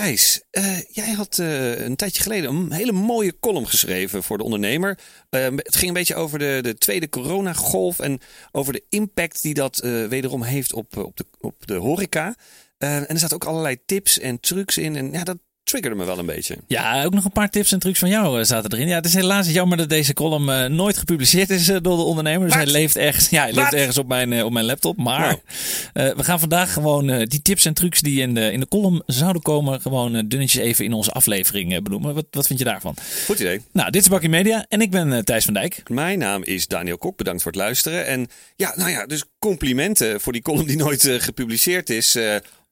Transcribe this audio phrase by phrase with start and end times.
[0.00, 4.44] Thijs, eh, jij had eh, een tijdje geleden een hele mooie column geschreven voor de
[4.44, 4.98] ondernemer.
[5.30, 8.20] Eh, het ging een beetje over de, de tweede coronagolf en
[8.52, 12.34] over de impact die dat eh, wederom heeft op, op, de, op de horeca.
[12.78, 14.96] Eh, en er zaten ook allerlei tips en trucs in.
[14.96, 15.38] En ja, dat
[15.70, 16.56] triggerde me wel een beetje.
[16.66, 18.88] Ja, ook nog een paar tips en trucs van jou eh, zaten erin.
[18.88, 22.02] Ja, het is helaas jammer dat deze column eh, nooit gepubliceerd is eh, door de
[22.02, 22.46] ondernemer.
[22.46, 24.96] Dus hij leeft ergens, ja, hij leeft ergens op mijn, op mijn laptop.
[24.96, 25.36] Maar
[25.92, 26.14] Nou.
[26.16, 29.42] we gaan vandaag gewoon die tips en trucs die in de, in de column zouden
[29.42, 32.14] komen, gewoon dunnetjes even in onze aflevering benoemen.
[32.14, 32.94] Wat, wat vind je daarvan?
[33.26, 33.60] Goed idee.
[33.72, 35.82] Nou, dit is Bakkie Media en ik ben Thijs van Dijk.
[35.88, 37.16] Mijn naam is Daniel Kok.
[37.16, 38.06] Bedankt voor het luisteren.
[38.06, 38.26] En
[38.56, 42.18] ja, nou ja, dus complimenten voor die column die nooit gepubliceerd is.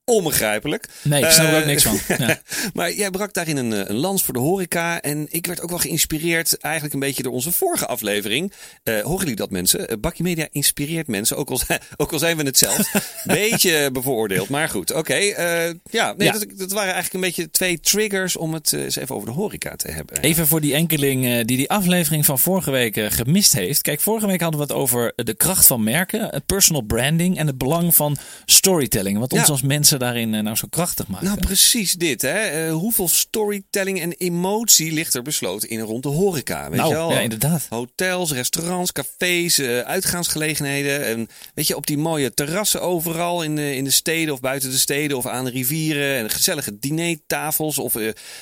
[0.08, 0.88] Onbegrijpelijk.
[1.02, 1.98] Nee, ik snap er ook Eh, niks van.
[2.26, 2.40] Ja.
[2.74, 5.00] maar jij brak daarin een, eh, een lans voor de horeca.
[5.00, 8.52] En ik werd ook wel geïnspireerd eigenlijk een beetje door onze vorige aflevering.
[8.82, 9.80] Eh horen jullie dat mensen?
[9.80, 12.92] Uh, Bakkie Media inspireert mensen, ook al, zijn- ook al zijn we het zelf.
[13.24, 14.92] beetje bevooroordeeld, maar goed.
[14.92, 16.32] Oké, ja, nee, Ja.
[16.32, 19.76] Dat, dat waren eigenlijk een beetje twee triggers om het eens even over de horeca
[19.76, 20.20] te hebben.
[20.20, 23.80] Even voor die enkeling die die aflevering van vorige week gemist heeft.
[23.82, 27.58] Kijk, vorige week hadden we het over de kracht van merken, personal branding en het
[27.58, 29.18] belang van storytelling.
[29.18, 29.52] Wat ons Ja.
[29.52, 31.22] als mensen daarin eh, nou zo krachtig maakt.
[31.22, 32.22] Nou, precies dit.
[32.22, 32.28] Hè?
[32.38, 36.68] Eh, hoeveel storytelling en emotie ligt er besloten in en rond de horeca?
[36.70, 37.10] Weet Nou, je wel?
[37.12, 37.66] ja, inderdaad.
[37.68, 41.04] Hotels, restaurants, cafés, eh, uitgaansgelegenheden.
[41.06, 44.70] En weet je, op die mooie terrassen overal in de, in de steden of buiten
[44.70, 46.16] de steden of aan de rivieren.
[46.16, 47.94] En gezellige dinertafels of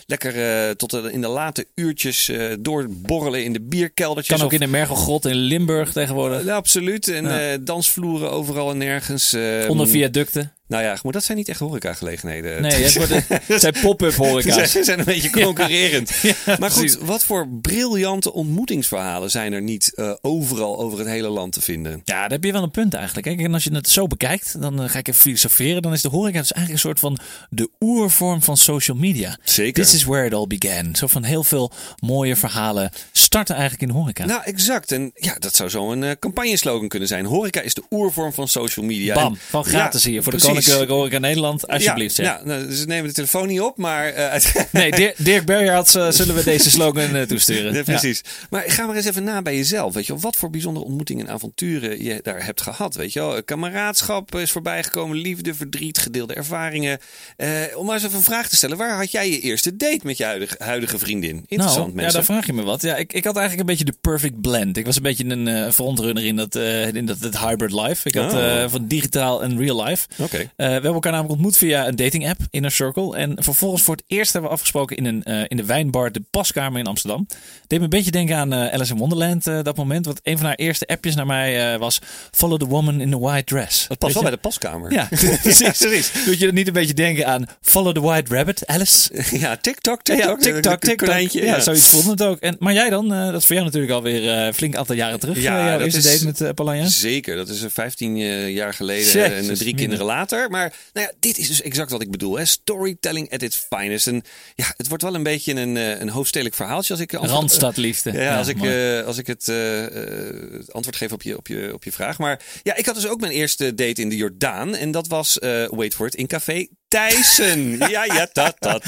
[0.06, 4.34] lekker tot in de late uurtjes doorborrelen in de bierkeldertjes.
[4.36, 6.48] Kan ook of- in de Mergelgrot in Limburg tegenwoordig.
[6.48, 7.08] Absoluut.
[7.08, 7.56] En Ja.
[7.56, 9.34] dansvloeren overal en nergens.
[9.68, 10.52] Onder viaducten.
[10.68, 12.62] Nou ja, maar dat zijn niet echt horecagelegenheden.
[12.62, 13.12] Nee, het, wordt,
[13.52, 14.70] het zijn pop-up horeca's.
[14.70, 16.10] Ze zijn een beetje concurrerend.
[16.22, 21.28] Ja, maar goed, wat voor briljante ontmoetingsverhalen zijn er niet eh, overal over het hele
[21.28, 22.00] land te vinden?
[22.04, 23.26] Ja, daar heb je wel een punt eigenlijk.
[23.26, 25.82] Kijk, en als je het zo bekijkt, dan eh, ga ik even filosoferen.
[25.82, 27.18] Dan is de horeca dus eigenlijk een soort van
[27.50, 29.38] de oervorm van social media.
[29.44, 29.84] Zeker.
[29.84, 30.96] This is where it all began.
[30.96, 34.24] Zo van heel veel mooie verhalen starten eigenlijk in de horeca.
[34.24, 34.92] Nou, exact.
[34.92, 37.24] En ja, dat zou zo een eh, campagneslogan kunnen zijn.
[37.24, 39.14] Horeca is de oervorm van social media.
[39.14, 40.54] Bam, En- van gratis Ja, hier voor de precies.
[40.64, 41.68] Koninklijke Horeca Nederland.
[41.68, 44.08] Alsjeblieft Ja, ja nou, ze nemen de telefoon niet op, maar...
[44.08, 44.40] eh,
[44.72, 47.74] Nee, Dirk, Dirk Bergerhard eh, zullen we deze slogan eh, toesturen.
[47.74, 48.20] Ja, precies.
[48.50, 49.94] Maar ga maar eens even na bij jezelf.
[49.94, 52.94] Weet je wel, wat voor bijzondere ontmoetingen en avonturen je daar hebt gehad.
[52.94, 56.98] Weet je wel, kameraadschap is voorbijgekomen, liefde, verdriet, gedeelde ervaringen.
[57.36, 58.76] Eh, om maar eens even een vraag te stellen.
[58.76, 61.44] Waar had jij je eerste date met je huidige, huidige vriendin?
[61.48, 62.12] Interessant, nou, ja, mensen.
[62.14, 62.82] daar vraag je me wat.
[62.82, 64.76] Ja, ik, ik had eigenlijk een beetje de perfect blend.
[64.76, 68.08] Ik was een beetje een eh frontrunner in dat, eh, in dat het hybrid life.
[68.08, 68.62] Ik had Oh.
[68.62, 70.06] eh, van digitaal en real life.
[70.18, 70.45] Oké.
[70.56, 73.16] Eh, we hebben elkaar namelijk ontmoet via een dating app, Inner Circle.
[73.16, 76.22] En vervolgens voor het eerst hebben we afgesproken in, een, eh, in de wijnbar De
[76.30, 77.26] Paskamer in Amsterdam.
[77.66, 80.06] Deed me een beetje denken aan eh, Alice in Wonderland dat moment.
[80.06, 81.98] Want een van haar eerste appjes naar mij was...
[82.30, 83.86] Follow the woman in the white dress.
[83.88, 84.92] Dat past wel bij de paskamer.
[84.92, 85.08] Ja,
[85.42, 85.78] precies.
[85.78, 86.12] precies.
[86.24, 89.10] Doet je niet een beetje denken aan Follow the White Rabbit, Alice?
[89.38, 90.40] Ja, TikTok, Ja, TikTok.
[90.40, 91.28] TikTok, TikTok.
[91.30, 92.38] Ja, zoiets voelde het ook.
[92.38, 93.08] En, maar jij dan?
[93.08, 95.36] dat is voor jou natuurlijk alweer eh flink aantal jaren terug.
[95.42, 96.86] Ja, jouw dat eerste is- date met Palanja.
[96.88, 98.16] Zeker, dat is eh, 15
[98.52, 100.35] jaar geleden en drie kinderen later.
[100.48, 102.36] Maar nou ja, dit is dus exact wat ik bedoel.
[102.38, 102.44] Hè?
[102.44, 104.06] Storytelling at its finest.
[104.06, 104.22] En
[104.54, 108.12] ja, het wordt wel een beetje een, eh, een hoofdstedelijk verhaaltje als ik antwoord- Randstadliefde.
[108.12, 111.70] Ja, als, ik, eh, als ik het eh, eh, antwoord geef op je, op, je,
[111.74, 112.18] op je vraag.
[112.18, 114.74] Maar ja, ik had dus ook mijn eerste date in de Jordaan.
[114.74, 117.78] En dat was, eh, wait for it, in Café Thijssen.
[117.90, 118.80] ja, ja, ta, ta.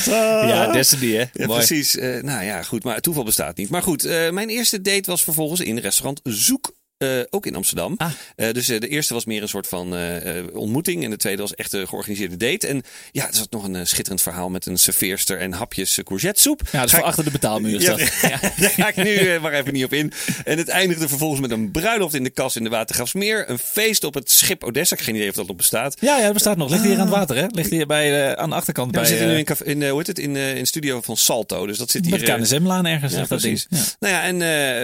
[0.47, 1.25] ja, Destiny hè.
[1.32, 1.58] Ja, Mooi.
[1.66, 1.97] precies.
[1.97, 3.69] Eh, nou ja, goed, maar het toeval bestaat niet.
[3.70, 6.76] Maar goed, eh, mijn eerste date was vervolgens in restaurant Zoek.
[6.98, 7.94] Eh, ook in Amsterdam.
[7.97, 8.10] Ah.
[8.36, 9.94] Eh, dus eh, de eerste was meer een soort van
[10.53, 11.04] ontmoeting.
[11.04, 12.66] En de tweede was echt een georganiseerde date.
[12.66, 12.82] En
[13.12, 16.60] ja, er zat nog een schitterend verhaal met een serveerster en hapjes courgettesoep.
[16.72, 17.81] Ja, dat is Ga voor ik- achter de betaalmuur.
[17.82, 20.12] ja, daar ga ik nu maar even niet op in.
[20.44, 23.50] En het eindigde vervolgens met een bruiloft in de kas in de Watergraafsmeer.
[23.50, 24.92] Een feest op het schip Odessa.
[24.92, 25.97] Ik heb geen idee of dat nog bestaat.
[26.00, 26.70] Ja, ja, dat bestaat nog.
[26.70, 27.46] Ligt hier aan het water, hè?
[27.50, 29.99] Ligt hier bij, aan de achterkant Ja, we bij zitten nu in, café- in, hoe
[29.99, 31.67] heet het, in, in studio van Salto.
[31.67, 32.20] Dus dat zit hier...
[32.20, 33.12] met KNSM-laan ergens.
[33.12, 33.67] ja, ligt dat ding.
[33.69, 33.96] precies.
[34.00, 34.38] Nou ja, en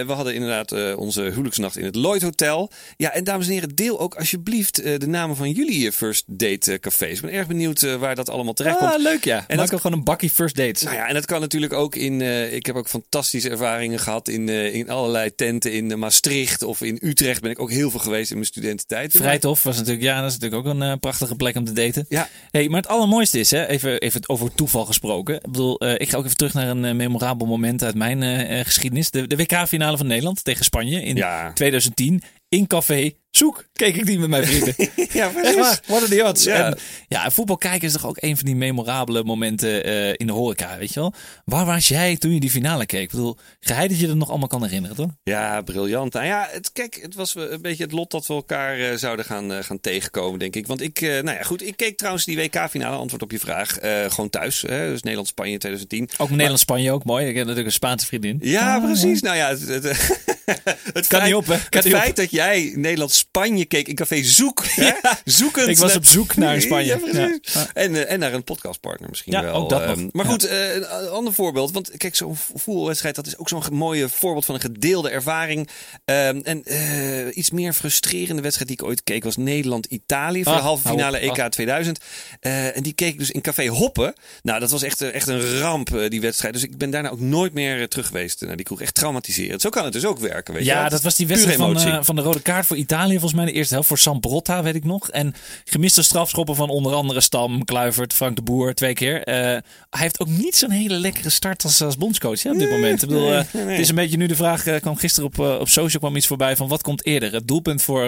[0.07, 2.71] we hadden inderdaad onze huwelijksnacht in het Lloyd Hotel.
[2.97, 6.23] Ja, en dames en heren, deel ook alsjeblieft eh, de namen van jullie eh, first
[6.27, 7.15] date eh, cafés.
[7.15, 8.91] Ik ben erg benieuwd waar dat allemaal terecht komt.
[8.93, 9.37] Ah, leuk ja.
[9.37, 10.81] En dat- Maak ook gewoon een bakkie first dates.
[10.81, 12.21] Nou ja, en dat kan natuurlijk ook in.
[12.51, 17.41] ik heb ook fantastische ervaringen gehad in, in allerlei tenten in Maastricht of in Utrecht.
[17.41, 19.11] Ben ik ook heel veel geweest in mijn studententijd.
[19.11, 22.05] Vrijthof was natuurlijk, ja, dat is natuurlijk ook een prachtige plek om te daten.
[22.09, 25.35] Ja, Hey, maar het allermooiste is, hè, even, even over toeval gesproken.
[25.35, 29.09] Ik bedoel, ik ga ook even terug naar een memorabel moment uit mijn geschiedenis.
[29.11, 31.51] De, de WK-finale van Nederland tegen Spanje in Ja.
[31.95, 32.19] 2010
[32.51, 34.73] in café Zoek, keek ik die met mijn vrienden.
[35.13, 36.43] ja, Echt waar, what are the odds?
[36.43, 36.65] Ja.
[36.65, 36.77] En,
[37.07, 40.77] ja, voetbal kijken is toch ook een van die memorabele momenten eh, in de horeca,
[40.77, 41.13] weet je wel?
[41.45, 43.01] Waar was jij toen je die finale keek?
[43.01, 45.09] Ik bedoel, geheid dat je dat nog allemaal kan herinneren, toch?
[45.23, 46.13] Ja, briljant.
[46.13, 49.25] Nou ja, het, kijk, het was een beetje het lot dat we elkaar eh, zouden
[49.25, 50.67] gaan, eh, gaan tegenkomen, denk ik.
[50.67, 53.77] Want ik, nou ja, goed, ik keek trouwens die WK-finale, antwoord op je vraag,
[54.07, 54.61] gewoon thuis.
[54.61, 56.09] Hè, dus Nederland-Spanje 2010.
[56.17, 57.21] Ook Nederland-Spanje ook mooi.
[57.21, 58.37] Ik heb natuurlijk een Spaanse vriendin.
[58.41, 59.21] Ja, Ah, precies.
[59.21, 59.83] Nou ja, het, het,
[60.93, 61.57] het Kan feit, niet op, hè?
[61.69, 61.99] Kan het op.
[61.99, 63.23] feit dat jij Nederland-Spanje
[63.67, 64.63] keek in Café Zoek.
[64.65, 64.91] Hè?
[65.25, 65.67] Zoekend.
[65.67, 66.99] Ik was naar- op zoek naar Spanje.
[67.13, 67.39] Ja.
[67.73, 69.53] En, eh, en naar een podcastpartner misschien Ja, wel.
[69.53, 71.71] ook dat Ehm, maar goed, eh, een ander voorbeeld.
[71.71, 75.69] Want kijk, zo'n voetbalwedstrijd, dat is ook zo'n mooie voorbeeld van een gedeelde ervaring.
[76.05, 80.57] Ehm, en eh, iets meer frustrerende wedstrijd die ik ooit keek was Nederland-Italië voor Ah,
[80.57, 81.17] de halve hou finale.
[81.17, 81.99] EK 2000.
[82.39, 84.13] Eh, en die keek ik dus in Café Hoppen.
[84.43, 86.53] Nou, dat was echt, echt een ramp, die wedstrijd.
[86.53, 88.81] Dus ik ben daarna ook nooit meer terug geweest naar die kroeg.
[88.81, 89.61] Echt traumatiserend.
[89.61, 92.15] Zo kan het dus ook werken, weet je Ja, dat was die wedstrijd van, van
[92.15, 93.14] de rode kaart voor Italië.
[93.19, 95.09] Volgens mij de eerste helft voor Sambrotta, weet ik nog.
[95.09, 95.33] En
[95.63, 99.23] gemiste strafschoppen van onder andere Stam, Kluivert, Frank de Boer twee keer.
[99.23, 102.69] Eh, hij heeft ook niet zo'n hele lekkere start als, als bondscoach hè, op dit
[102.69, 103.01] moment.
[103.01, 105.69] Ik bedoel, eh, Het is een beetje nu de vraag, eh, kwam gisteren op, op
[105.69, 107.33] social kwam iets voorbij van wat komt eerder?
[107.33, 108.03] Het doelpunt voor,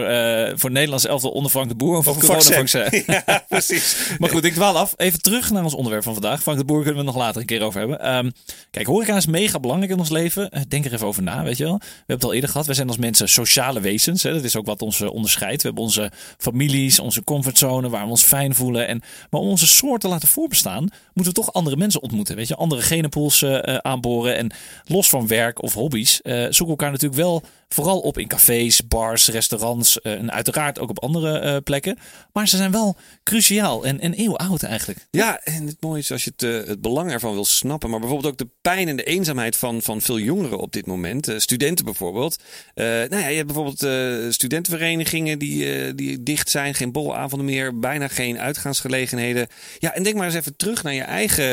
[0.55, 3.03] voor Nederlands elftal onder Frank de Boer of, Of coronavaccin?
[3.07, 3.95] ja, precies.
[4.17, 4.93] Maar goed, ik dwaal af.
[4.97, 6.41] Even terug naar ons onderwerp van vandaag.
[6.41, 7.99] Frank de Boer kunnen we het nog later een keer over hebben.
[7.99, 8.29] Ehm,
[8.71, 10.65] kijk, horeca is mega belangrijk in ons leven.
[10.67, 11.77] Denk er even over na, weet je wel.
[11.77, 12.65] We hebben het al eerder gehad.
[12.65, 14.23] Wij zijn als mensen sociale wezens.
[14.23, 14.33] Hè.
[14.33, 15.61] Dat is ook wat ons eh, onderscheidt.
[15.61, 18.87] We hebben onze families, onze comfortzone waar we ons fijn voelen.
[18.87, 22.35] En, maar om onze soort te laten voorbestaan, moeten we toch andere mensen ontmoeten.
[22.35, 24.37] Weet je, andere genenpools eh, eh, aanboren.
[24.37, 24.51] En
[24.85, 30.01] los van werk of hobby's zoeken elkaar natuurlijk wel vooral op in cafés, bars, restaurants.
[30.01, 31.97] eh, en uiteraard ook op andere eh, plekken.
[32.33, 35.07] Maar ze zijn wel cruciaal en, en eeuwenoud eigenlijk.
[35.11, 37.99] Ja, en het mooie is als je het, eh, het belang ervan wil snappen, maar
[37.99, 41.33] bijvoorbeeld ook de pijn en de eenzaamheid van, van veel jongeren op dit moment.
[41.37, 42.43] Studenten bijvoorbeeld.
[42.75, 48.39] Nou ja, je hebt bijvoorbeeld studentenverenigingen die, die dicht zijn, geen borrelavonden meer, bijna geen
[48.39, 49.47] uitgaansgelegenheden.
[49.79, 51.45] Ja, en denk maar eens even terug naar je eigen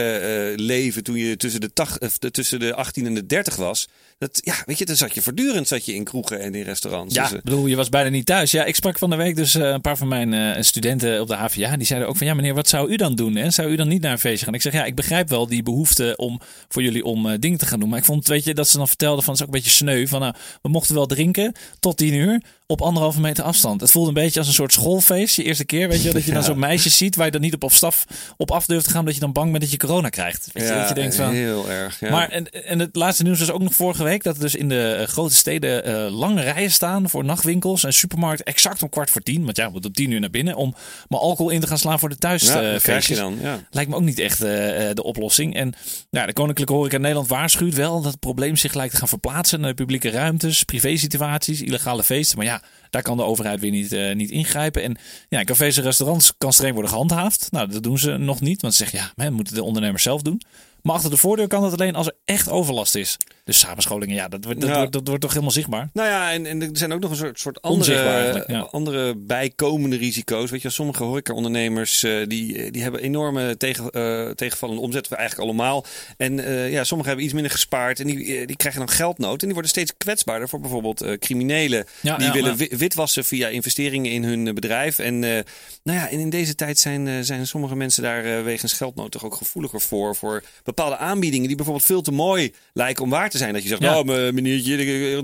[0.55, 3.89] leven toen je tussen de, tussen de 18 en de 30 was.
[4.25, 7.15] Dat, ja, weet je, dan zat je voortdurend zat je in kroegen en in restaurants.
[7.15, 8.51] Ja, Dus, eh, ik bedoel, je was bijna niet thuis.
[8.51, 11.29] Ja, ik sprak van de week dus eh, een paar van mijn eh, studenten op
[11.29, 11.77] de HVA.
[11.77, 13.37] Die zeiden ook van, ja meneer, wat zou u dan doen?
[13.37, 13.51] Hè?
[13.51, 14.55] Zou u dan niet naar een feestje gaan?
[14.55, 17.81] Ik zeg, ja, ik begrijp wel die behoefte om voor jullie om dingen te gaan
[17.81, 17.89] doen.
[17.89, 19.77] Maar ik vond, weet je, dat ze dan vertelden van, het is ook een beetje
[19.77, 20.07] sneu.
[20.07, 22.43] Van, nou, we mochten wel drinken tot tien uur
[22.75, 23.81] op anderhalve meter afstand.
[23.81, 25.37] Het voelde een beetje als een soort schoolfeest.
[25.37, 27.55] Je eerste keer, weet je, dat je dan zo'n meisje ziet waar je dan niet
[27.55, 28.05] op afstaf
[28.37, 29.05] op af durft te gaan.
[29.05, 30.49] Dat je dan bang bent dat je corona krijgt.
[30.53, 31.33] Weet je, ja, dat je denkt van...
[31.33, 32.01] heel erg.
[32.01, 32.11] Ja.
[32.11, 34.69] Maar en, en het laatste nieuws was ook nog vorige week dat er dus in
[34.69, 39.11] de eh, grote steden eh, lange rijen staan voor nachtwinkels en supermarkt exact om kwart
[39.11, 39.45] voor tien.
[39.45, 40.75] Want ja, we moeten om tien uur naar binnen om
[41.09, 43.19] maar alcohol in te gaan slaan voor de thuisfeestjes.
[43.19, 43.39] dan.
[43.43, 43.61] Ja.
[43.71, 45.55] Lijkt me ook niet echt eh, eh, de oplossing.
[45.55, 45.75] En
[46.11, 49.61] ja, de Koninklijke Horeca Nederland waarschuwt wel dat het probleem zich lijkt te gaan verplaatsen
[49.61, 52.39] naar de publieke ruimtes, privésituaties, illegale feesten.
[52.39, 54.83] Maar ja, daar kan de overheid weer niet, eh, niet ingrijpen.
[54.83, 54.97] En
[55.29, 57.49] ja, cafés en restaurants kan streng worden gehandhaafd.
[57.51, 60.23] Nou, dat doen ze nog niet, want ze zeggen ja, men moeten de ondernemers zelf
[60.23, 60.41] doen.
[60.83, 63.17] Maar achter de voordeur kan dat alleen als er echt overlast is.
[63.45, 64.77] Dus samenscholingen, ja, dat, wordt- dat, Ja.
[64.77, 65.89] Wordt, dat wordt toch helemaal zichtbaar.
[65.93, 68.61] Nou ja, en, en er zijn ook nog een soort, soort andere, ja.
[68.61, 70.51] andere bijkomende risico's.
[70.51, 75.49] Weet je, sommige horecaondernemers eh die, die hebben enorme tegen, eh, tegenvallende omzet, we eigenlijk
[75.49, 75.85] allemaal.
[76.17, 79.33] En eh, ja, sommigen hebben iets minder gespaard en die, die krijgen dan geldnood.
[79.41, 81.87] En die worden steeds kwetsbaarder voor bijvoorbeeld criminelen.
[82.01, 84.99] Ja, die willen witwassen via investeringen in hun bedrijf.
[84.99, 85.45] En nou
[85.99, 89.81] ja, en in deze tijd zijn, zijn sommige mensen daar wegens geldnood toch ook gevoeliger
[89.81, 90.17] voor.
[90.17, 93.53] Voor bepaalde aanbiedingen die bijvoorbeeld veel te mooi lijken om waar te zijn.
[93.53, 93.91] Dat je zegt, Ja.
[93.91, 94.81] nou me- meneertje, een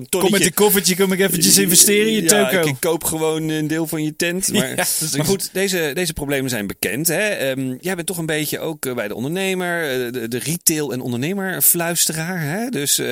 [0.09, 0.19] tonnetje.
[0.19, 2.61] Kom met een koffertje, kom ik eventjes investeren in je Ja, toko.
[2.61, 4.49] ik, ik koop gewoon een deel van je tent.
[4.53, 5.17] Maar, Ja, precies.
[5.17, 7.07] maar goed, deze, deze problemen zijn bekend.
[7.09, 7.29] Hè?
[7.29, 10.93] Ehm, jij bent toch een beetje ook eh, bij de ondernemer, eh, de, de retail-
[10.93, 12.41] en ondernemerfluisteraar.
[12.43, 12.69] Hè?
[12.69, 13.07] Dus, eh,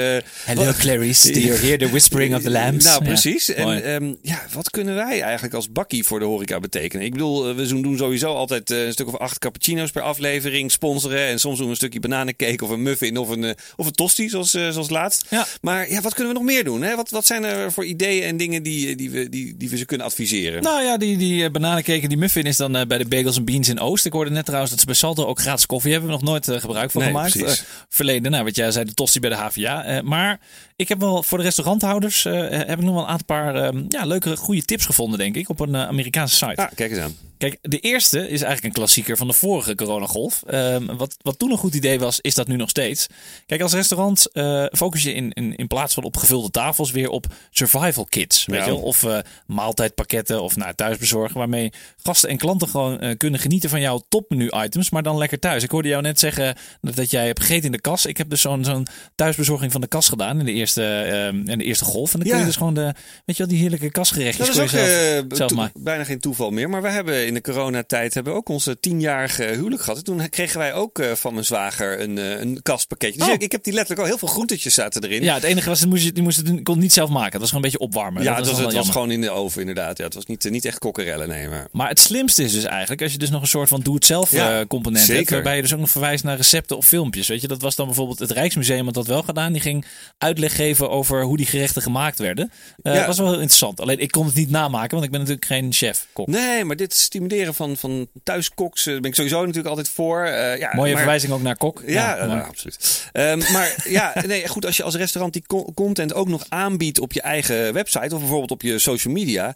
[0.45, 2.85] Hello wat- Clarice, do you hear the whispering of the lambs?
[2.85, 3.49] Nou, precies.
[3.55, 7.05] En ehm, ja, wat kunnen wij eigenlijk als bakkie voor de horeca betekenen?
[7.07, 11.27] Ik bedoel, we doen sowieso altijd een stuk of acht cappuccino's per aflevering sponsoren.
[11.27, 14.29] En soms doen we een stukje bananencake of een muffin of een, of een tosti,
[14.29, 15.27] zoals, eh, laatst.
[15.31, 15.47] Ja.
[15.61, 16.83] Maar ja, wat kunnen we nog meer doen?
[16.83, 16.97] Hè?
[16.97, 19.85] Wat, wat zijn er voor ideeën en dingen die, die, we, die, die we ze
[19.85, 20.63] kunnen adviseren?
[20.63, 23.37] Nou ja, die, die eh, bananencake en die muffin is dan eh, bij de Bagels
[23.37, 24.07] and Beans in Oost.
[24.07, 26.11] Ik hoorde net trouwens dat ze bij Salto ook gratis koffie hebben.
[26.11, 27.43] We nog nooit eh, gebruik van Nee, gemaakt.
[27.43, 27.53] Eh,
[27.89, 29.85] verleden, nou wat jij zei, de tosti bij de HVA.
[29.85, 30.41] Eh, maar
[30.77, 33.81] ik heb wel voor de restauranthouders eh, heb ik nog wel een aantal paar eh,
[33.89, 36.53] ja, leuke, goede tips gevonden, denk ik, op een eh, Amerikaanse site.
[36.57, 37.17] Ja, kijk eens aan.
[37.39, 40.43] Kijk, de eerste is eigenlijk een klassieker van de vorige coronagolf.
[40.51, 43.07] Um, wat, wat toen een goed idee was, is dat nu nog steeds.
[43.47, 47.09] Kijk, als restaurant uh, focus je in, in, in plaats van op gevulde tafels weer
[47.09, 48.47] op survival kits.
[48.47, 48.81] Weet je wel?
[48.81, 51.39] Of uh, maaltijdpakketten of nou, thuisbezorgen.
[51.39, 55.39] Waarmee gasten en klanten gewoon uh, kunnen genieten van jouw topmenu items, maar dan lekker
[55.39, 55.63] thuis.
[55.63, 58.07] Ik hoorde jou net zeggen dat, dat jij hebt gegeten in de kas.
[58.07, 61.59] Ik heb dus zo'n zo'n thuisbezorging van de kas gedaan in de eerste, uh, in
[61.59, 62.13] de eerste golf.
[62.13, 64.63] En dan kun je dus gewoon de, weet je wel, die heerlijke kasgerechtjes dat is
[64.63, 65.83] ook, zelf, zelf maken.
[65.83, 66.71] bijna geen toeval meer.
[66.71, 69.99] Maar we hebben in de coronatijd hebben we ook onze tienjarige huwelijk gehad.
[69.99, 73.19] En toen kregen wij ook uh, van mijn zwager een, uh, een kastpakketje.
[73.19, 73.35] Dus Oh.
[73.35, 75.23] ik, ik heb die letterlijk al heel veel groentetjes zaten erin.
[75.23, 77.31] Ja, het enige was, moest je, die moest het, kon het niet zelf maken.
[77.31, 78.23] Dat was gewoon een beetje opwarmen.
[78.23, 79.99] Ja, dat het was, het was gewoon in de oven inderdaad.
[79.99, 81.49] Ja, het was niet, eh, niet echt kokkerellen, nee.
[81.49, 81.69] Maar...
[81.73, 84.61] Maar het slimste is dus eigenlijk als je dus nog een soort van doe-het-zelf Ja,
[84.61, 85.19] eh, component hebt.
[85.19, 85.35] zeker.
[85.35, 87.29] Waarbij je dus ook nog verwijst naar recepten of filmpjes.
[87.29, 89.53] Weet je, dat was dan bijvoorbeeld het Rijksmuseum had dat wel gedaan.
[89.53, 89.85] Die ging
[90.19, 92.51] uitleg geven over hoe die gerechten gemaakt werden.
[92.83, 92.99] Eh Ja.
[92.99, 93.81] Dat was wel heel interessant.
[93.81, 96.27] Alleen ik kon het niet namaken, want ik ben natuurlijk geen chef-kok.
[96.27, 100.25] Nee, maar dit stimuleren van, van thuiskoks eh, daar ben ik sowieso natuurlijk altijd voor.
[100.25, 101.83] Eh, ja, Mooie maar- verwijzing ook naar kok.
[101.87, 103.09] Ja, eh, absoluut.
[103.13, 107.01] Ehm, maar ja, nee, goed, als je als restaurant die co- content ook nog aanbiedt
[107.01, 109.55] op je eigen website of bijvoorbeeld op je social media,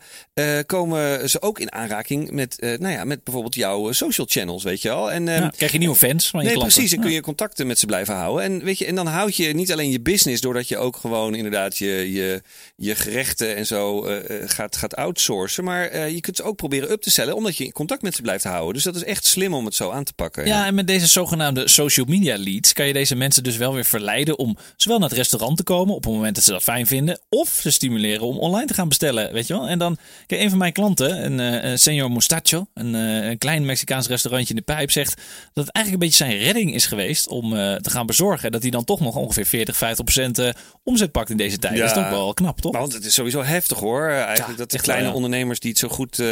[0.67, 4.89] komen ze ook in aanraking met, nou ja, met bijvoorbeeld jouw social channels, weet je
[4.89, 5.13] wel.
[5.13, 6.75] En, ehm, Ja, krijg je nieuwe fans van je Nee, klanten.
[6.77, 6.95] precies.
[6.97, 8.45] En kun je contacten met ze blijven houden.
[8.45, 11.35] En, weet je, en dan houd je niet alleen je business doordat je ook gewoon
[11.35, 12.43] inderdaad je, je,
[12.77, 14.07] je gerechten en zo
[14.45, 15.65] gaat, gaat outsourcen.
[15.65, 18.23] Maar je kunt ze ook proberen up te stellen omdat je in contact met ze
[18.23, 18.75] blijft houden.
[18.75, 20.47] Dus dat is echt slim om het zo aan te pakken.
[20.47, 23.85] Ja, en met deze zogenaamde social media leads kan je deze mensen dus wel weer
[23.85, 26.87] verleiden om zowel naar het restaurant te komen op het moment dat ze dat fijn
[26.87, 29.69] vinden, of ze stimuleren om online te gaan bestellen, weet je wel.
[29.69, 33.65] En dan, kijk, een van mijn klanten, een, een Senor Mustacho, een, eh, een klein
[33.65, 35.17] Mexicaans restaurantje in de pijp, zegt
[35.53, 38.53] dat het eigenlijk een beetje zijn redding is geweest om eh, te gaan bezorgen.
[38.53, 40.49] Dat hij dan toch nog ongeveer 40, 50 procent eh,
[40.85, 41.75] omzet pakt in deze tijd.
[41.75, 41.81] Ja.
[41.81, 42.77] Dat is toch wel knap, toch?
[42.77, 44.09] Want het is sowieso heftig hoor.
[44.09, 46.23] Eigenlijk Ja, dat de kleine ondernemers die het zo goed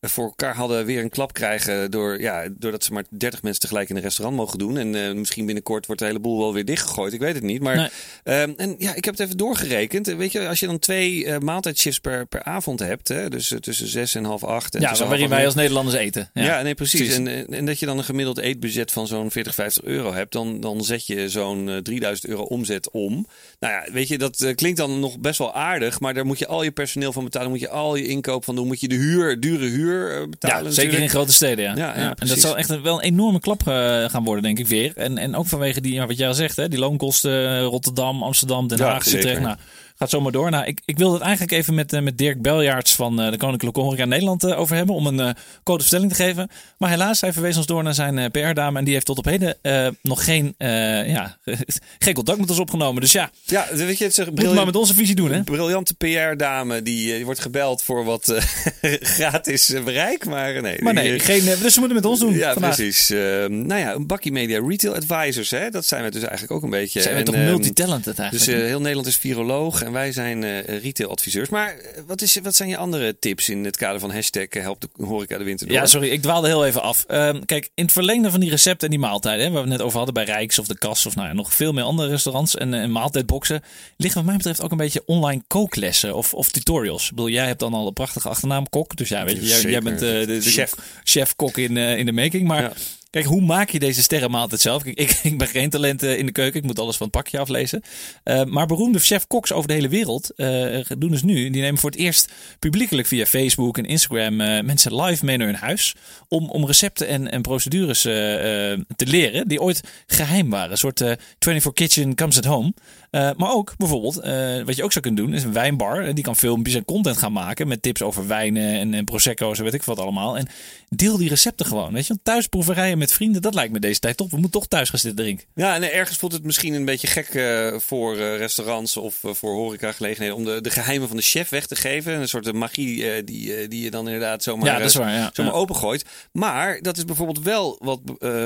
[0.00, 1.90] voor elkaar hadden, weer een klap krijgen.
[1.90, 4.76] Door, ja, doordat ze maar 30 mensen tegelijk in een restaurant mogen doen.
[4.78, 7.12] En eh, misschien binnenkort wordt de hele boel wel weer dichtgegooid.
[7.12, 7.62] Ik weet het niet.
[7.62, 7.88] Maar Nee.
[8.22, 10.06] ehm, en ja, ik heb het even doorgerekend.
[10.06, 13.58] Weet je, als je dan twee eh maaltijdshifts per, per avond hebt, hè, dus eh,
[13.58, 14.74] tussen zes en half acht.
[14.74, 16.30] En ja, waarin half wij als Nederlanders eten.
[16.34, 17.00] ja, nee, precies.
[17.00, 17.16] precies.
[17.16, 20.60] En, en, dat je dan een gemiddeld eetbudget van zo'n 40, 50 euro hebt, dan,
[20.60, 23.26] dan zet je zo'n eh, 3000 euro omzet om.
[23.60, 26.46] Nou ja, weet je, dat klinkt dan nog best wel aardig, maar daar moet je
[26.46, 28.94] al je personeel van betalen, moet je al je inkoop van doen, moet je de
[28.94, 30.64] huur, dure huur eh, betalen.
[30.64, 31.64] Ja, zeker in grote steden.
[31.64, 31.74] Ja.
[31.76, 33.74] Ja, ja, en dat zal echt een, wel een enorme klap eh,
[34.04, 34.92] gaan worden, denk ik weer.
[34.96, 38.68] En, en ook vanwege die, wat jij al zegt, hè, die loonkosten eh, Rotterdam, Amsterdam,
[38.68, 39.06] Den Haag.
[39.06, 39.40] Utrecht.
[39.40, 39.56] Nou,
[39.98, 40.50] gaat zomaar door.
[40.50, 43.36] Nou, ik, ik wil het eigenlijk even met, eh, met Dirk Beljaarts van eh, de
[43.36, 44.94] Koninklijke Horeca Nederland eh, over hebben.
[44.94, 46.50] Om een code of stelling te geven.
[46.78, 48.78] Maar helaas, hij verwees ons door naar zijn PR-dame.
[48.78, 49.56] En die heeft tot op heden
[50.02, 51.38] nog geen, ja,
[51.98, 53.00] geen contact met ons opgenomen.
[53.00, 55.42] Dus ja, Ja, weet je, het is moet het maar met onze visie doen, hè?
[55.42, 58.34] briljante PR-dame die, die wordt gebeld voor wat
[59.16, 60.82] gratis bereik, maar nee.
[60.82, 62.74] Maar nee, geen, dus ze moeten met ons doen Ja, vandaag.
[62.74, 63.10] precies.
[63.10, 65.70] Eh, nou ja, een bakkie media retail advisors, hè?
[65.70, 67.00] dat zijn we dus eigenlijk ook een beetje.
[67.00, 68.50] Zijn we En, toch ehm, multitalented eigenlijk?
[68.50, 71.48] Dus heel Nederland is viroloog en wij zijn eh retail-adviseurs.
[71.48, 74.62] Maar eh, wat, is, wat zijn je andere tips in het kader van hashtag eh,
[74.62, 75.76] help de horeca de winter door?
[75.76, 77.04] Ja, sorry, ik dwaalde heel even af.
[77.08, 79.76] Ehm, kijk, in het verlengde van die recepten en die maaltijden, hè, waar we het
[79.78, 82.08] net over hadden bij Rijks of de Kas of nou ja, nog veel meer andere
[82.08, 83.62] restaurants en, en maaltijdboxen,
[83.96, 87.04] liggen wat mij betreft ook een beetje online kooklessen of, of tutorials.
[87.04, 88.96] Ik bedoel, jij hebt dan al een prachtige achternaam, kok.
[88.96, 90.74] Dus ja, weet je, jij, bent de, de Chef.
[91.04, 92.46] chef-kok in, in de making.
[92.46, 92.72] Maar Ja.
[93.14, 94.84] Kijk, hoe maak je deze sterrenmaaltijd zelf?
[94.84, 96.60] Ik, ik ben geen talent eh, in de keuken.
[96.60, 97.82] Ik moet alles van het pakje aflezen.
[98.22, 101.50] Eh, maar beroemde chef-koks over de hele wereld eh, doen dus nu.
[101.50, 105.56] Die nemen voor het eerst publiekelijk via Facebook en Instagram mensen live mee naar hun
[105.56, 105.94] huis.
[106.28, 110.70] Om, om recepten en, en procedures te leren die ooit geheim waren.
[110.70, 112.72] Een soort eh 24 Kitchen comes at home.
[113.14, 116.04] Eh, maar ook bijvoorbeeld, eh, wat je ook zou kunnen doen, is een wijnbar.
[116.04, 119.58] En die kan filmpjes en content gaan maken met tips over wijnen en, en prosecco's
[119.58, 120.38] en weet ik wat allemaal.
[120.38, 120.48] En
[120.88, 121.92] deel die recepten gewoon.
[121.92, 124.30] Weet je, Want thuisproeverijen met vrienden, dat lijkt me deze tijd top.
[124.30, 125.46] We moeten toch thuis gaan zitten drinken.
[125.54, 129.54] Ja, en ergens voelt het misschien een beetje gek eh, voor eh, restaurants of voor
[129.54, 132.12] horecagelegenheden om de, de geheimen van de chef weg te geven.
[132.20, 135.30] Een soort magie die, die je dan inderdaad zomaar, ja, dat is waar, ja.
[135.32, 135.58] zomaar ja.
[135.58, 136.04] opengooit.
[136.32, 138.00] Maar dat is bijvoorbeeld wel wat,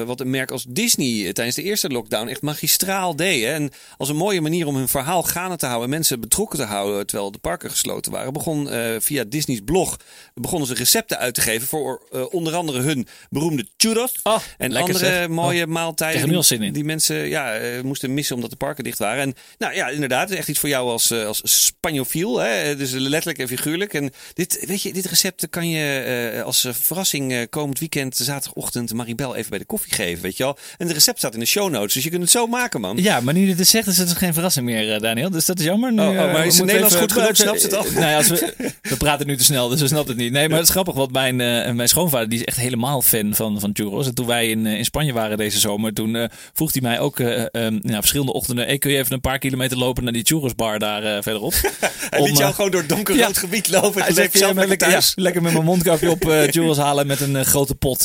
[0.06, 3.44] wat een merk als Disney tijdens de eerste lockdown echt magistraal deed.
[3.44, 3.52] Hè?
[3.52, 6.64] En als een mooie manier om hun verhaal gaande te houden en mensen betrokken te
[6.64, 9.96] houden terwijl de parken gesloten waren, begon uh, via Disney's blog
[10.34, 14.12] begonnen ze recepten uit te geven voor uh, onder andere hun beroemde churros.
[14.22, 15.28] Oh, En andere zeg.
[15.28, 19.22] mooie Oh, maaltijden die, die mensen ja, eh, moesten missen omdat de parken dicht waren.
[19.22, 22.38] En nou ja, inderdaad, echt iets voor jou als, eh, als Spanjofiel.
[22.38, 22.76] Hè?
[22.76, 23.94] Dus letterlijk en figuurlijk.
[23.94, 28.16] En dit, weet je, dit recept kan je eh, als eh, verrassing eh, komend weekend,
[28.16, 30.58] zaterdagochtend, Maribel even bij de koffie geven, weet je wel.
[30.76, 32.96] En het recept staat in de show notes, dus je kunt het zo maken, man.
[32.96, 35.30] Ja, maar nu je dit zegt, is het geen verrassing meer, eh, Daniel.
[35.30, 35.92] Dus dat is jammer.
[35.92, 37.36] Nu, Oh, oh, maar eh, is we het Nederlands even- goed genoeg?
[37.36, 37.84] Snapt het al?
[37.98, 40.32] Nou ja, als we, we praten nu te snel, dus we snappen het niet.
[40.32, 43.34] Nee, maar het is grappig, want mijn, eh, mijn schoonvader die is echt helemaal fan
[43.34, 44.06] van, van churros.
[44.06, 47.42] En toen wij in, in Spanje waren deze zomer, toen vroeg hij mij ook eh,
[47.52, 48.66] nou, verschillende ochtenden...
[48.66, 51.54] Hey, kun je even een paar kilometer lopen naar die churrosbar daar verderop?
[52.10, 53.40] Hij Om, liet jou gewoon door het donkerrood ja.
[53.40, 53.92] gebied lopen.
[53.98, 55.12] hij Toen zei, zelf "Kun je lekker thuis.
[55.16, 58.02] ja, lekker met mijn mondkapje op churros halen met een grote pot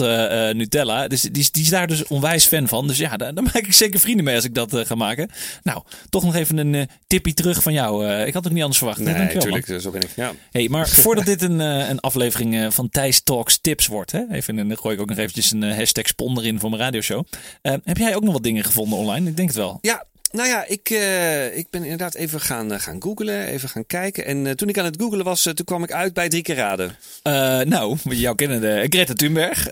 [0.54, 1.08] Nutella.
[1.08, 2.88] Dus die, is- die is daar dus onwijs fan van.
[2.88, 5.30] Dus ja, daar, daar maak ik zeker vrienden mee als ik dat ga maken.
[5.64, 8.08] Nou, toch nog even een eh, tippie terug van jou.
[8.08, 9.00] Eh, ik had het ook niet anders verwacht.
[9.00, 10.10] Nee, natuurlijk, zo ben ik.
[10.16, 10.32] Ja.
[10.52, 14.22] Hey, maar voordat dit een, eh, een aflevering eh, van Thijs Talks Tips wordt, hè?
[14.32, 16.82] Even, en dan gooi ik ook nog eventjes een eh, hashtag sponder in voor mijn
[16.82, 17.26] radioshow.
[17.62, 19.30] Eh, heb jij ook nog wat dingen gevonden online?
[19.30, 19.78] Ik denk het wel.
[19.82, 23.86] Ja, nou ja, ik, eh, ik ben inderdaad even gaan, eh, gaan googlen, even gaan
[23.86, 24.26] kijken.
[24.26, 26.56] En eh, toen ik aan het googlen was, toen kwam ik uit bij drie keer
[26.56, 26.96] raden.
[27.70, 29.64] Nou, jou kennen de Greta Thunberg,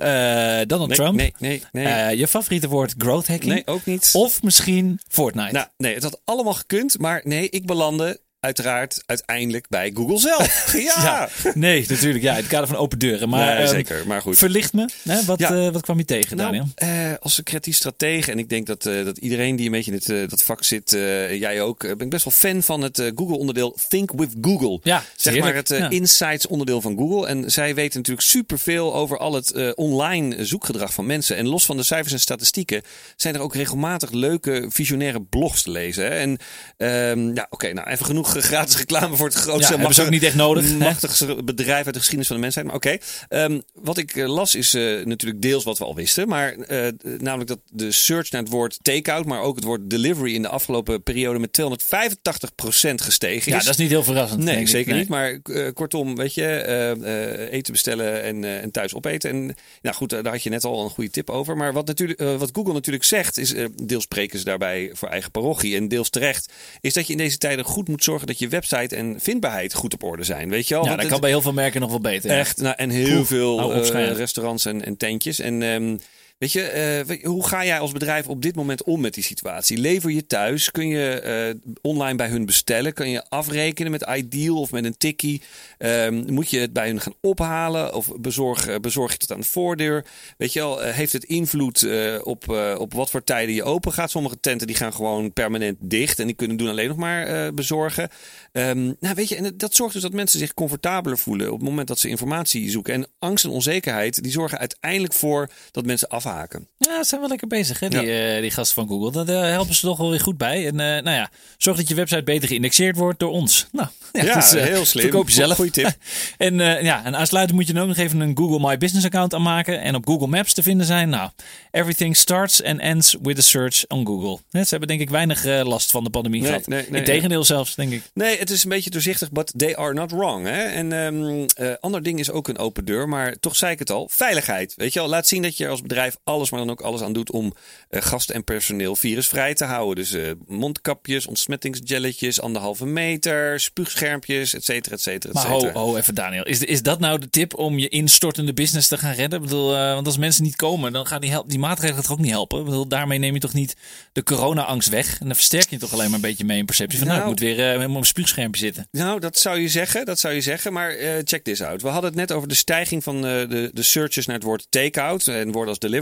[0.67, 1.15] Donald Nee, Trump.
[1.15, 2.17] nee, nee, nee.
[2.17, 3.53] Je favoriete woord growth hacking?
[3.53, 4.09] nee, ook niet.
[4.13, 5.51] Of misschien Fortnite.
[5.51, 10.73] Nou, nee, het had allemaal gekund, maar nee, ik belandde uiteraard uiteindelijk bij Google zelf.
[10.95, 12.23] ja, Ja, nee, natuurlijk.
[12.23, 13.29] Ja, in het kader van open deuren.
[13.29, 14.07] Maar Nee, ehm, zeker.
[14.07, 14.37] Maar goed.
[14.37, 14.89] verlicht me.
[15.03, 15.23] Hè?
[15.23, 15.51] Wat, Ja.
[15.65, 16.67] eh, wat kwam je tegen, Daniel?
[16.75, 19.71] Nou, eh, als een creatief stratege, en ik denk dat, eh, dat iedereen die een
[19.71, 20.89] beetje in het, dat vak zit,
[21.31, 24.79] jij ook, ben ik best wel fan van het Google-onderdeel Think with Google.
[24.83, 25.89] Ja, Zeg maar het Ja.
[25.89, 27.27] insights-onderdeel van Google.
[27.27, 31.37] En zij weten natuurlijk superveel over al het online zoekgedrag van mensen.
[31.37, 32.81] En los van de cijfers en statistieken
[33.15, 36.03] zijn er ook regelmatig leuke visionaire blogs te lezen.
[36.03, 36.09] Hè?
[36.09, 36.37] En
[36.77, 40.09] ehm, ja, oké, nou even genoeg gratis reclame voor het Ja, grootste hebben ze ook
[40.09, 40.69] niet echt nodig.
[40.69, 40.75] hè?
[40.77, 42.65] machtigste bedrijf uit de geschiedenis van de mensheid.
[42.65, 42.97] Maar oké,
[43.29, 46.27] Ehm, wat ik eh, las is eh, natuurlijk deels wat we al wisten.
[46.27, 46.87] Maar eh,
[47.19, 50.47] namelijk dat de search naar het woord takeout, maar ook het woord delivery in de
[50.47, 53.63] afgelopen periode met 285% gestegen Ja, is.
[53.63, 54.43] dat is niet heel verrassend.
[54.43, 54.99] Nee, zeker Nee.
[54.99, 55.09] niet.
[55.09, 55.39] Maar
[55.73, 59.29] kortom, weet je, eten bestellen en, en thuis opeten.
[59.29, 61.57] En nou goed, daar had je net al een goede tip over.
[61.57, 65.75] Maar wat, natuurlijk, wat Google natuurlijk zegt, is deels spreken ze daarbij voor eigen parochie
[65.75, 68.95] en deels terecht, is dat je in deze tijden goed moet zorgen dat je website
[68.95, 70.49] en vindbaarheid goed op orde zijn.
[70.49, 70.83] Weet je wel?
[70.83, 72.29] Ja, Want dat het- kan bij heel veel merken nog wel beter.
[72.29, 74.13] Echt, nou, en heel veel schijn.
[74.13, 75.39] restaurants en, en tentjes.
[75.39, 75.97] En ehm,
[76.41, 79.13] weet je, eh, weet je, hoe ga jij als bedrijf op dit moment om met
[79.13, 79.77] die situatie?
[79.77, 80.71] Lever je thuis?
[80.71, 82.93] Kun je eh, online bij hun bestellen?
[82.93, 85.41] Kun je afrekenen met Ideal of met een tikkie?
[85.77, 87.93] Ehm, moet je het bij hun gaan ophalen?
[87.93, 90.05] Of bezorg, eh, bezorg je het aan de voordeur?
[90.37, 91.87] Weet je wel, heeft het invloed
[92.23, 94.11] op, op wat voor tijden je open gaat?
[94.11, 98.09] Sommige tenten die gaan gewoon permanent dicht en die kunnen doen alleen nog maar bezorgen.
[98.51, 101.69] Ehm, nou, weet je, en dat zorgt dus dat mensen zich comfortabeler voelen op het
[101.69, 102.93] moment dat ze informatie zoeken.
[102.93, 106.67] En angst en onzekerheid, die zorgen uiteindelijk voor dat mensen afhaken.
[106.77, 109.25] Ja, ze zijn wel lekker bezig, hè, die, eh, die gasten van Google.
[109.25, 110.67] Daar eh, helpen ze toch wel weer goed bij.
[110.67, 113.67] En eh, nou ja, zorg dat je website beter geïndexeerd wordt door ons.
[113.71, 115.03] Nou, ja, Ja, dus, heel slim.
[115.03, 115.55] Verkoop je zelf.
[115.55, 115.95] Goeie tip.
[116.37, 119.33] en, ja, en aansluitend moet je dan ook nog even een Google My Business account
[119.33, 119.81] aanmaken.
[119.81, 121.09] En op Google Maps te vinden zijn.
[121.09, 121.29] Nou,
[121.71, 124.39] everything starts and ends with a search on Google.
[124.51, 126.67] Hè, ze hebben denk ik weinig last van de pandemie Nee, gehad.
[126.67, 128.01] nee, nee, Integendeel zelfs, denk ik.
[128.13, 130.45] Nee, het is een beetje doorzichtig, but they are not wrong.
[130.45, 130.63] Hè?
[130.63, 133.89] En ehm eh, ander ding is ook een open deur, maar toch zei ik het
[133.89, 134.07] al.
[134.11, 134.73] Veiligheid.
[134.75, 137.13] Weet je wel, laat zien dat je als bedrijf alles, maar dan ook alles aan
[137.13, 137.53] doet om
[137.89, 139.95] eh, gasten en personeel virusvrij te houden.
[139.95, 145.95] Dus eh, mondkapjes, ontsmettingsgelletjes, anderhalve meter, spuugschermpjes, et cetera, et cetera, et Maar ho, ho,
[145.97, 146.45] even Daniel.
[146.45, 149.39] Is, is dat nou de tip om je instortende business te gaan redden?
[149.39, 152.11] Ik bedoel, eh, want als mensen niet komen, dan gaan die, help, die maatregelen toch
[152.11, 152.59] ook niet helpen.
[152.59, 153.75] Ik bedoel, daarmee neem je toch niet
[154.11, 155.19] de corona-angst weg?
[155.19, 157.31] En dan versterk je toch alleen maar een beetje mee in perceptie van, nou, Nou.
[157.31, 158.87] ik moet weer eh, met mijn spuugschermpje zitten.
[158.91, 160.73] Nou, dat zou je zeggen, dat zou je zeggen.
[160.73, 161.81] Maar check this out.
[161.81, 165.27] We hadden het net over de stijging van de, de searches naar het woord takeout
[165.27, 166.00] en woord als delivery.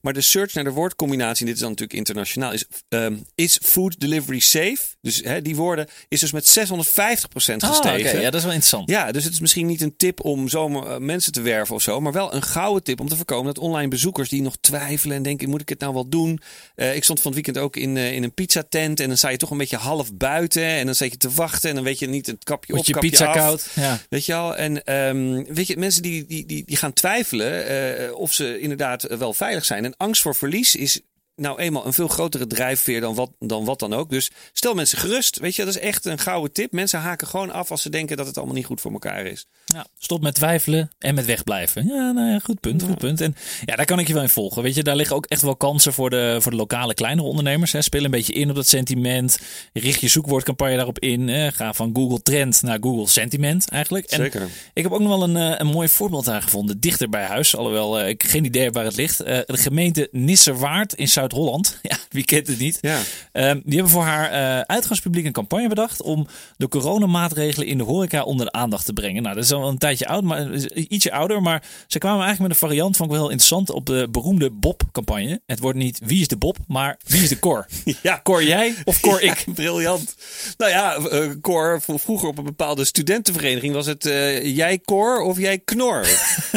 [0.00, 4.00] Maar de search naar de woordcombinatie, dit is dan natuurlijk internationaal, is, ehm, is food
[4.00, 4.78] delivery safe?
[5.02, 8.08] Dus hè, die woorden is dus met 650% Ah, gestegen.
[8.10, 8.18] oké.
[8.18, 8.90] Ja, dat is wel interessant.
[8.90, 11.82] Ja, dus het is misschien niet een tip om zomaar eh, mensen te werven of
[11.82, 15.16] zo, maar wel een gouden tip om te voorkomen dat online bezoekers die nog twijfelen
[15.16, 16.40] en denken: moet ik het nou wel doen?
[16.74, 19.28] Eh, ik stond van het weekend ook in, eh, in een pizzatent en dan sta
[19.28, 21.98] je toch een beetje half buiten en dan zit je te wachten en dan weet
[21.98, 23.36] je niet het kapje op, je kapje pizza af.
[23.36, 23.66] koud?
[23.74, 23.98] Ja.
[24.08, 24.56] Weet je al?
[24.56, 29.32] En ehm, weet je, mensen die, die, die, die gaan twijfelen of ze inderdaad wel
[29.32, 29.84] veilig zijn.
[29.84, 31.00] En angst voor verlies is
[31.40, 34.10] nou eenmaal een veel grotere drijfveer dan wat, dan wat dan ook.
[34.10, 35.38] Dus stel mensen gerust.
[35.38, 36.72] Weet je, dat is echt een gouden tip.
[36.72, 39.46] Mensen haken gewoon af als ze denken dat het allemaal niet goed voor elkaar is.
[39.64, 41.86] Ja, stop met twijfelen en met wegblijven.
[41.86, 43.20] Ja, nou ja, goed punt, goed punt.
[43.20, 44.62] En ja, daar kan ik je wel in volgen.
[44.62, 47.72] Weet je, daar liggen ook echt wel kansen voor de, voor de lokale kleinere ondernemers.
[47.72, 47.82] Hè.
[47.82, 49.38] Speel een beetje in op dat sentiment.
[49.72, 51.28] Richt je zoekwoordcampagne daarop in.
[51.28, 51.52] Hè.
[51.52, 54.06] Ga van Google Trend naar Google Sentiment eigenlijk.
[54.06, 54.48] En Zeker.
[54.72, 56.80] Ik heb ook nog wel een, eh, een mooi voorbeeld daar gevonden.
[56.80, 57.56] Dichter bij huis.
[57.56, 59.20] Alhoewel uh, ik geen idee heb waar het ligt.
[59.20, 61.78] Uh, de gemeente Nisserwaard in Zuid-Holland.
[61.90, 62.78] Ja, wie kent het niet?
[62.80, 62.98] Ja.
[63.32, 66.02] Um, die hebben voor haar uitgangspubliek een campagne bedacht.
[66.02, 69.22] Om de coronamaatregelen in de horeca onder de aandacht te brengen.
[69.22, 71.42] Nou, dat is al een tijdje oud, maar ietsje ouder.
[71.42, 75.40] Maar ze kwamen eigenlijk met een variant van wel heel interessant op de beroemde Bob-campagne.
[75.46, 77.66] Het wordt niet wie is de Bob, maar wie is de Cor?
[78.02, 78.20] ja.
[78.22, 79.44] Cor jij of Cor ik?
[79.54, 80.14] briljant.
[80.56, 85.38] Nou ja, uh, Cor, vroeger op een bepaalde studentenvereniging was het uh, jij Cor of
[85.38, 86.00] jij Knor.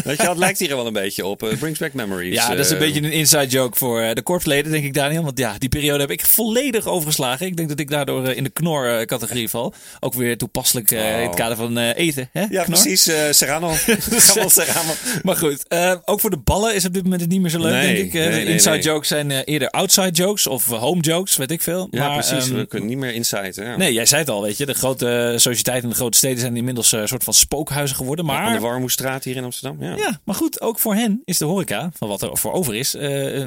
[0.04, 1.44] Weet je, dat lijkt hier wel een beetje op.
[1.44, 2.36] Uh, brings back memories.
[2.36, 5.24] Ja, dat is een beetje een inside joke voor de korpsleden, denk ik, Daniel.
[5.24, 7.46] Want ja, die periode heb ik volledig overgeslagen.
[7.46, 9.74] Ik denk dat ik daardoor in de Knor-categorie val.
[10.00, 10.98] Ook weer toepasselijk oh.
[10.98, 12.30] in het kader van eten.
[12.32, 12.42] Hè?
[12.42, 12.66] Ja, knor?
[12.66, 13.04] precies.
[13.30, 13.74] Serrano.
[14.48, 14.92] Serrano.
[15.24, 15.66] Maar goed,
[16.06, 18.14] ook voor de ballen is op dit moment niet meer zo leuk, nee, denk ik.
[18.14, 21.88] Nee, nee, inside jokes zijn eerder outside jokes of home jokes, weet ik veel.
[21.92, 22.50] Ja, maar, precies.
[22.50, 23.52] Um, we kunnen niet meer inside.
[23.56, 23.78] Ja.
[23.78, 24.66] Nee, jij zei het al, weet je.
[24.66, 28.26] De grote sociëteiten in de grote steden zijn inmiddels een soort van spookhuizen geworden.
[28.26, 28.42] Maar...
[28.44, 29.84] Aan de Warmoestraat hier in Amsterdam.
[29.84, 29.96] Ja.
[29.96, 32.96] ja, maar goed, ook voor hen is de horeca, van wat er voor over is,
[32.96, 33.02] uh,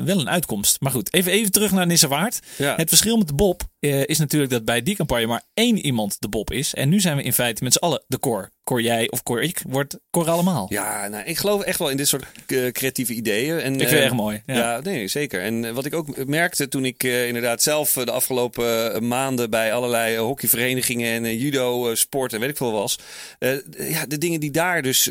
[0.05, 0.81] wel een uitkomst.
[0.81, 2.41] Maar goed, even, even terug naar Nissewaard.
[2.57, 2.77] Ja.
[2.77, 6.29] Het verschil met de Bob is natuurlijk dat bij die campagne maar één iemand de
[6.29, 6.75] Bob is.
[6.75, 8.51] En nu zijn we in feite met z'n allen de core.
[8.65, 10.67] Cor jij of Cor ik, wordt Cor allemaal.
[10.69, 13.61] Ja, nou, ik geloof echt wel in dit soort uh, creatieve ideeën.
[13.61, 14.43] En, ik vind het echt mooi.
[14.47, 14.55] Ja.
[14.55, 14.81] ja.
[14.81, 15.43] nee, zeker.
[15.43, 21.25] En wat ik ook merkte toen ik inderdaad zelf de afgelopen maanden bij allerlei hockeyverenigingen
[21.25, 22.99] en judo, sport en weet ik veel was.
[23.79, 25.09] ja, de dingen die daar dus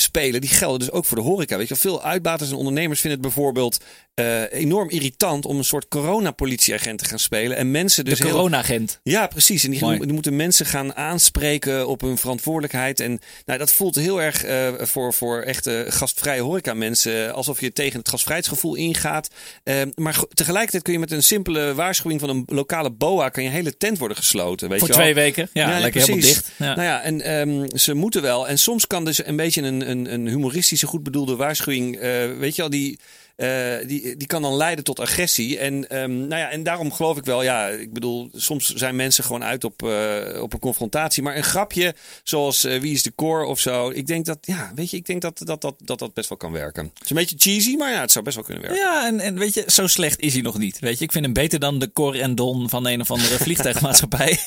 [0.00, 1.56] spelen, die gelden dus ook voor de horeca.
[1.56, 3.84] Weet je, veel uitbaters en ondernemers vinden het bijvoorbeeld
[4.20, 7.56] uh, enorm irritant om een soort coronapolitieagent te gaan spelen.
[7.56, 9.00] En mensen dus de corona-agent.
[9.02, 9.12] Heel...
[9.14, 9.64] Ja, precies.
[9.64, 13.00] En die, die, moeten mensen gaan aanspreken op hun verantwoordelijkheid.
[13.00, 17.34] En nou, dat voelt heel erg uh, voor, voor echte gastvrije horeca mensen.
[17.34, 19.28] Alsof je tegen het gastvrijheidsgevoel ingaat.
[19.64, 23.28] Uh, maar tegelijkertijd kun je met een simpele waarschuwing van een lokale boa...
[23.28, 24.68] kan je hele tent worden gesloten.
[24.68, 25.22] Weet voor je twee wel?
[25.22, 25.48] weken.
[25.52, 26.50] Ja, ja lekker helemaal dicht.
[26.56, 26.74] Ja.
[26.74, 28.48] Nou ja, en um, ze moeten wel.
[28.48, 32.00] En soms kan dus een beetje een, een, een humoristische, goed bedoelde waarschuwing...
[32.38, 32.98] weet je wel, die...
[33.36, 35.58] Uh, die, die kan dan leiden tot agressie.
[35.58, 39.24] En, um, nou ja, en daarom geloof ik wel, ja, ik bedoel, soms zijn mensen
[39.24, 41.22] gewoon uit op, uh, op een confrontatie.
[41.22, 43.90] Maar een grapje zoals uh, wie is de core of zo.
[43.90, 46.38] Ik denk dat, ja, weet je, ik denk dat dat, dat, dat, dat best wel
[46.38, 46.84] kan werken.
[46.84, 48.82] Het is een beetje cheesy, maar ja, het zou best wel kunnen werken.
[48.82, 50.78] Ja, en, en weet je, zo slecht is hij nog niet.
[50.78, 53.38] Weet je, ik vind hem beter dan de Cor en Don van een of andere
[53.44, 54.38] vliegtuigmaatschappij.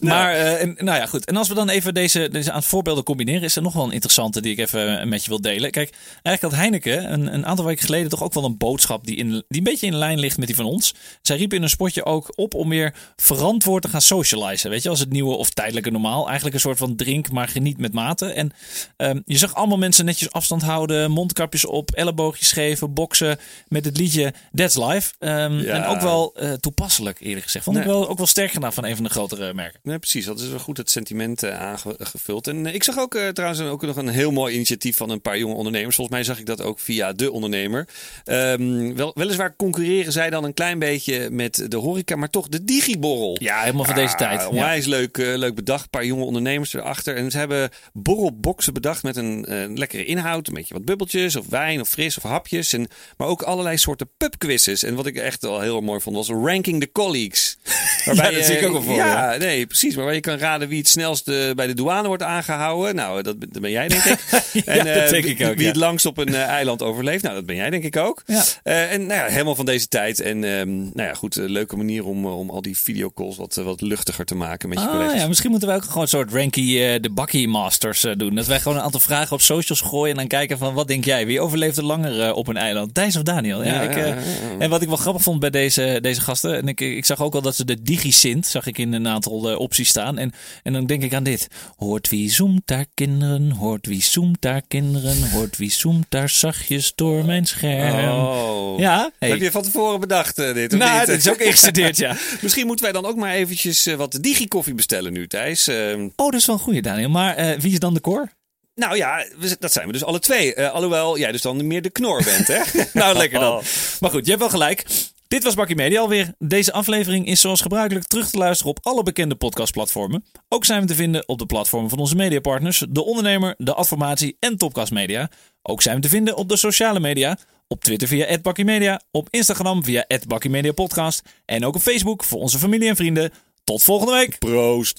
[0.00, 1.24] maar, en, nou ja, goed.
[1.24, 3.92] En als we dan even deze, deze aan voorbeelden combineren, is er nog wel een
[3.92, 5.70] interessante die ik even met je wil delen.
[5.70, 9.16] Kijk, eigenlijk had Heineken een, een aantal weken geleden toch ook wel een boodschap die,
[9.16, 10.94] in, die een beetje in lijn ligt met die van ons.
[11.22, 14.70] Zij riepen in een spotje ook op om meer verantwoord te gaan socializen.
[14.70, 16.24] Weet je, als het nieuwe of tijdelijke normaal.
[16.24, 18.26] Eigenlijk een soort van drink, maar geniet met mate.
[18.26, 18.52] En
[18.96, 23.96] um, je zag allemaal mensen netjes afstand houden, mondkapjes op, elleboogjes geven, boksen met het
[23.96, 25.12] liedje That's Life.
[25.18, 25.74] Um, ja.
[25.74, 27.64] En ook wel uh, toepasselijk, eerlijk gezegd.
[27.64, 27.86] Vond nee.
[27.86, 29.80] ik wel, ook wel sterk gedaan van een van de grotere merken.
[29.82, 30.24] Nee, precies.
[30.24, 32.46] Dat is wel goed het sentiment uh, aangevuld.
[32.46, 35.38] En uh, ik zag ook trouwens ook nog een heel mooi initiatief van een paar
[35.38, 35.96] jonge ondernemers.
[35.96, 37.88] Volgens mij zag ik dat ook via de ondernemer.
[38.24, 42.64] Um, wel, weliswaar concurreren zij dan een klein beetje met de horeca, maar toch de
[42.64, 43.36] digiborrel.
[43.40, 44.46] Ja, helemaal van deze tijd.
[44.46, 44.90] Onwijs ja.
[44.90, 45.82] leuk, uh, leuk bedacht.
[45.82, 47.16] Een paar jonge ondernemers erachter.
[47.16, 50.48] En ze hebben borrelboxen bedacht met een uh, lekkere inhoud.
[50.48, 52.72] Een beetje wat bubbeltjes of wijn of fris of hapjes.
[52.72, 54.82] En, maar ook allerlei soorten pubquizzes.
[54.82, 57.58] En wat ik echt wel heel mooi vond was Ranking the Colleagues.
[58.04, 58.94] Waarbij ja, dat zie ik ook wel voor.
[58.94, 59.94] Ja, nee, precies.
[59.94, 62.94] Waarbij je kan raden wie het snelst uh, bij de douane wordt aangehouden.
[62.94, 64.18] Nou, dat, dat ben jij denk ik.
[64.64, 65.56] ja, en, dat denk ik ook.
[65.56, 67.22] Wie het langst op een eiland overleeft.
[67.22, 68.01] Nou, dat ben jij denk ik ook.
[68.26, 68.44] Ja.
[68.64, 70.20] Uh, en nou ja, helemaal van deze tijd.
[70.20, 73.80] En um, nou ja, goed, uh, leuke manier om, om al die videocalls wat, wat
[73.80, 75.20] luchtiger te maken met je ah, collega's.
[75.20, 78.34] Ja, misschien moeten wij ook gewoon een soort Ranky de Bakkie Masters doen.
[78.34, 81.04] Dat wij gewoon een aantal vragen op socials gooien en dan kijken van wat denk
[81.04, 81.26] jij?
[81.26, 82.94] Wie overleeft er langer op een eiland?
[82.94, 83.64] Thijs of Daniel?
[83.64, 84.16] Ja, ik,
[84.58, 87.34] En wat ik wel grappig vond bij deze, deze gasten, en ik, ik zag ook
[87.34, 90.18] al dat ze de DigiSint, zag ik in een aantal opties staan.
[90.18, 91.48] En, en dan denk ik aan dit.
[91.76, 96.92] Hoort wie zoemt daar kinderen, hoort wie zoemt daar kinderen, hoort wie zoemt daar zachtjes
[96.94, 97.91] door mijn scherm.
[97.92, 98.78] Oh.
[98.78, 99.28] Ja, hey.
[99.28, 100.72] heb je van tevoren bedacht uh, dit?
[100.72, 101.06] Nou, niet?
[101.06, 102.16] dit is ook ingestudeerd, ja.
[102.40, 105.68] Misschien moeten wij dan ook maar eventjes uh, wat digikoffie bestellen nu, Thijs.
[105.68, 107.08] Uh, oh, dat is wel een goede, Daniel.
[107.08, 108.28] Maar wie is dan de core?
[108.74, 109.24] Nou ja,
[109.58, 110.56] dat zijn we dus alle twee.
[110.56, 112.60] Uh, alhoewel jij dus dan meer de knor bent, hè?
[113.00, 113.62] nou, lekker dan.
[114.00, 114.84] Maar goed, je hebt wel gelijk.
[115.28, 116.34] Dit was Bakkie Media alweer.
[116.38, 120.24] Deze aflevering is zoals gebruikelijk terug te luisteren op alle bekende podcastplatformen.
[120.48, 124.36] Ook zijn we te vinden op de platformen van onze mediapartners, De Ondernemer, De Adformatie
[124.40, 125.30] en Topcast Media.
[125.62, 127.38] Ook zijn we te vinden op de sociale media.
[127.72, 132.88] Op Twitter via @bakkymedia, op Instagram via @bakkymediapodcast en ook op Facebook voor onze familie
[132.88, 133.32] en vrienden.
[133.64, 134.38] Tot volgende week.
[134.38, 134.98] Proost.